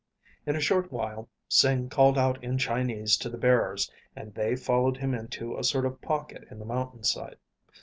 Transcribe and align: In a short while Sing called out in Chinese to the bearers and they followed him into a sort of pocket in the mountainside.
In 0.47 0.55
a 0.55 0.59
short 0.59 0.91
while 0.91 1.29
Sing 1.47 1.87
called 1.87 2.17
out 2.17 2.43
in 2.43 2.57
Chinese 2.57 3.15
to 3.17 3.29
the 3.29 3.37
bearers 3.37 3.91
and 4.15 4.33
they 4.33 4.55
followed 4.55 4.97
him 4.97 5.13
into 5.13 5.55
a 5.55 5.63
sort 5.63 5.85
of 5.85 6.01
pocket 6.01 6.43
in 6.49 6.57
the 6.57 6.65
mountainside. 6.65 7.35